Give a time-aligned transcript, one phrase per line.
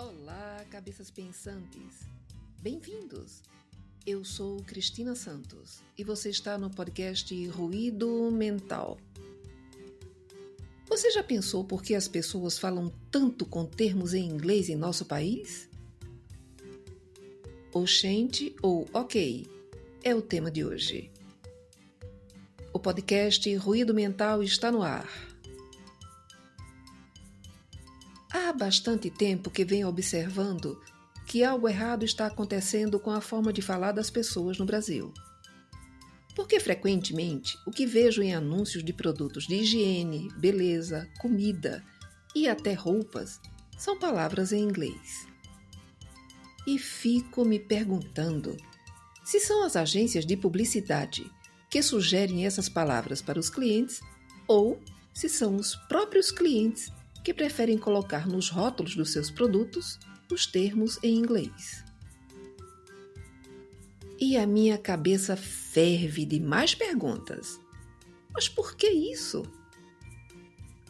[0.00, 2.08] Olá, cabeças pensantes!
[2.62, 3.42] Bem-vindos!
[4.06, 8.96] Eu sou Cristina Santos e você está no podcast Ruído Mental.
[10.88, 15.04] Você já pensou por que as pessoas falam tanto com termos em inglês em nosso
[15.04, 15.68] país?
[17.70, 19.46] Oxente ou ok
[20.02, 21.10] é o tema de hoje.
[22.72, 25.29] O podcast Ruído Mental está no ar.
[28.60, 30.78] Bastante tempo que venho observando
[31.26, 35.14] que algo errado está acontecendo com a forma de falar das pessoas no Brasil.
[36.36, 41.82] Porque frequentemente o que vejo em anúncios de produtos de higiene, beleza, comida
[42.36, 43.40] e até roupas
[43.78, 45.26] são palavras em inglês.
[46.66, 48.58] E fico me perguntando
[49.24, 51.30] se são as agências de publicidade
[51.70, 54.02] que sugerem essas palavras para os clientes
[54.46, 54.78] ou
[55.14, 56.92] se são os próprios clientes
[57.24, 59.98] que preferem colocar nos rótulos dos seus produtos
[60.32, 61.84] os termos em inglês.
[64.18, 67.58] E a minha cabeça ferve de mais perguntas.
[68.32, 69.42] Mas por que isso?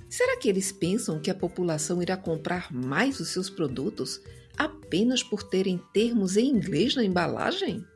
[0.08, 4.20] Será que eles pensam que a população irá comprar mais os seus produtos
[4.58, 7.86] apenas por terem termos em inglês na embalagem?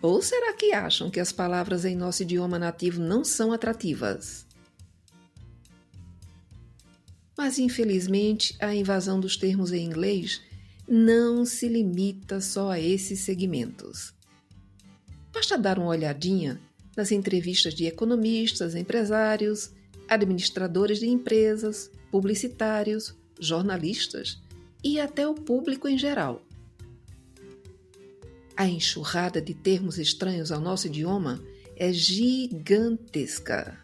[0.00, 4.46] Ou será que acham que as palavras em nosso idioma nativo não são atrativas?
[7.36, 10.40] Mas, infelizmente, a invasão dos termos em inglês
[10.88, 14.14] não se limita só a esses segmentos.
[15.32, 16.60] Basta dar uma olhadinha
[16.96, 19.72] nas entrevistas de economistas, empresários,
[20.08, 24.40] administradores de empresas, publicitários, jornalistas
[24.82, 26.40] e até o público em geral.
[28.56, 31.42] A enxurrada de termos estranhos ao nosso idioma
[31.76, 33.83] é gigantesca.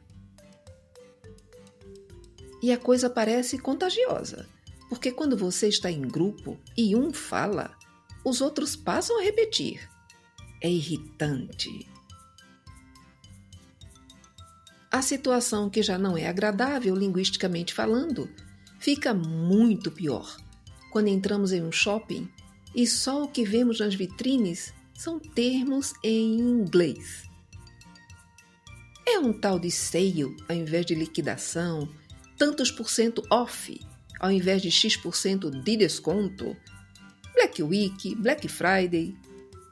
[2.63, 4.49] E a coisa parece contagiosa,
[4.89, 7.77] porque quando você está em grupo e um fala,
[8.25, 9.89] os outros passam a repetir.
[10.61, 11.89] É irritante.
[14.91, 18.29] A situação, que já não é agradável linguisticamente falando,
[18.81, 20.37] fica muito pior
[20.91, 22.29] quando entramos em um shopping
[22.75, 27.23] e só o que vemos nas vitrines são termos em inglês.
[29.07, 31.89] É um tal de sale ao invés de liquidação,
[32.41, 33.79] tantos por cento off,
[34.19, 36.57] ao invés de X% de desconto.
[37.35, 39.15] Black Week, Black Friday,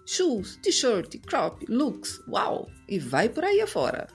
[0.04, 4.06] shoes, t-shirt, crop, looks, uau, e vai por aí afora.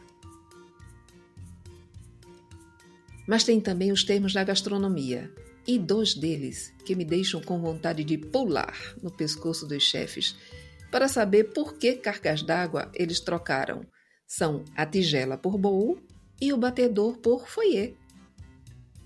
[3.28, 5.34] Mas tem também os termos da gastronomia,
[5.66, 10.36] e dois deles que me deixam com vontade de pular no pescoço dos chefes
[10.92, 13.84] para saber por que cargas d'água eles trocaram.
[14.28, 15.98] São a tigela por bowl
[16.40, 17.96] e o batedor por foyer.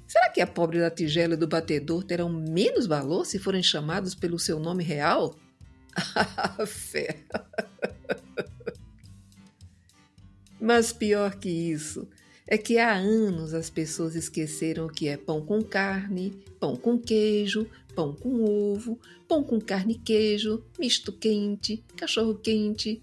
[0.07, 4.15] Será que a pobre da tigela e do batedor terão menos valor se forem chamados
[4.15, 5.35] pelo seu nome real?
[6.15, 7.25] Ah, fé!
[10.59, 12.07] Mas pior que isso
[12.47, 16.97] é que há anos as pessoas esqueceram o que é pão com carne, pão com
[16.97, 18.97] queijo, pão com ovo,
[19.27, 23.01] pão com carne e queijo, misto quente, cachorro quente.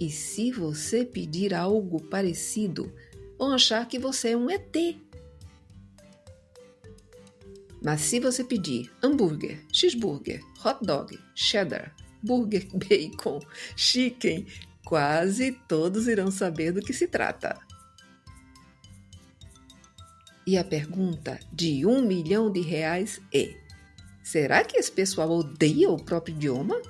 [0.00, 2.90] E se você pedir algo parecido,
[3.38, 4.74] vão achar que você é um ET
[7.86, 13.38] mas se você pedir hambúrguer, cheeseburger, hot dog, cheddar, burger, bacon,
[13.76, 14.44] chicken,
[14.84, 17.56] quase todos irão saber do que se trata.
[20.44, 23.56] E a pergunta de um milhão de reais é:
[24.20, 26.82] será que esse pessoal odeia o próprio idioma?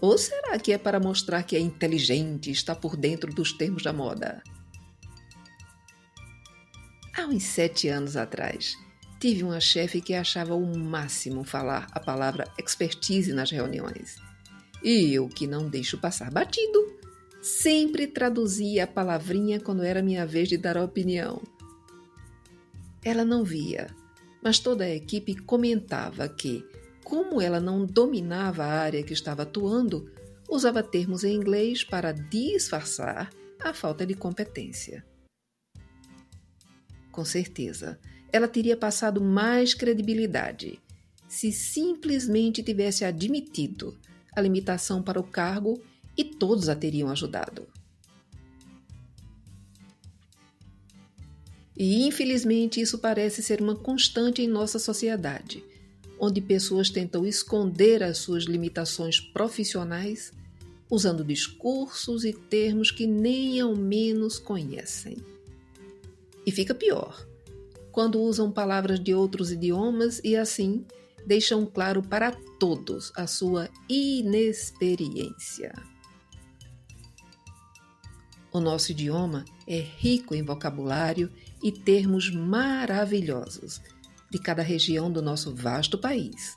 [0.00, 3.82] Ou será que é para mostrar que é inteligente e está por dentro dos termos
[3.82, 4.42] da moda?
[7.14, 8.74] Há uns sete anos atrás,
[9.18, 14.16] Tive uma chefe que achava o máximo falar a palavra expertise nas reuniões.
[14.82, 16.94] E eu, que não deixo passar batido,
[17.40, 21.42] sempre traduzia a palavrinha quando era minha vez de dar a opinião.
[23.02, 23.86] Ela não via,
[24.42, 26.64] mas toda a equipe comentava que,
[27.02, 30.10] como ela não dominava a área que estava atuando,
[30.48, 33.30] usava termos em inglês para disfarçar
[33.60, 35.04] a falta de competência.
[37.10, 37.98] Com certeza,
[38.36, 40.78] ela teria passado mais credibilidade
[41.26, 43.96] se simplesmente tivesse admitido
[44.34, 45.82] a limitação para o cargo
[46.16, 47.66] e todos a teriam ajudado.
[51.76, 55.64] E infelizmente isso parece ser uma constante em nossa sociedade,
[56.18, 60.30] onde pessoas tentam esconder as suas limitações profissionais
[60.90, 65.16] usando discursos e termos que nem ao menos conhecem.
[66.46, 67.26] E fica pior
[67.96, 70.84] quando usam palavras de outros idiomas e assim
[71.26, 75.72] deixam claro para todos a sua inexperiência.
[78.52, 81.32] O nosso idioma é rico em vocabulário
[81.62, 83.80] e termos maravilhosos
[84.30, 86.54] de cada região do nosso vasto país.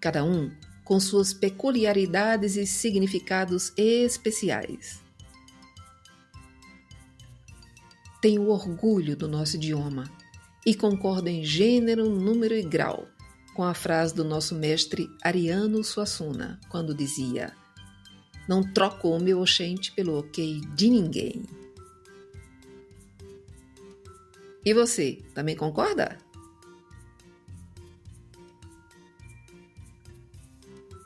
[0.00, 0.50] Cada um
[0.84, 5.00] com suas peculiaridades e significados especiais.
[8.20, 10.15] Tenho orgulho do nosso idioma
[10.66, 13.06] e concordo em gênero, número e grau
[13.54, 17.54] com a frase do nosso mestre Ariano Suassuna, quando dizia:
[18.48, 21.44] Não troco o meu oxente pelo ok de ninguém.
[24.64, 26.18] E você, também concorda?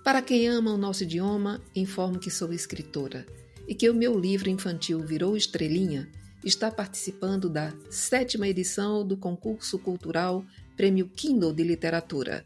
[0.03, 3.27] Para quem ama o nosso idioma, informo que sou escritora
[3.69, 6.11] e que o meu livro infantil Virou Estrelinha
[6.45, 10.45] está participando da sétima edição do concurso cultural
[10.77, 12.45] Prêmio Kindle de Literatura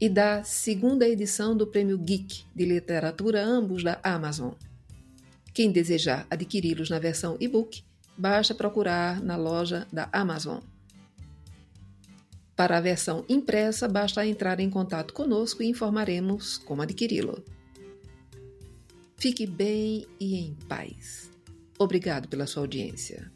[0.00, 4.52] e da segunda edição do Prêmio Geek de Literatura, ambos da Amazon.
[5.54, 7.84] Quem desejar adquiri-los na versão e-book,
[8.16, 10.60] basta procurar na loja da Amazon.
[12.56, 17.44] Para a versão impressa, basta entrar em contato conosco e informaremos como adquiri-lo.
[19.16, 21.31] Fique bem e em paz.
[21.82, 23.30] Obrigado pela sua audiência.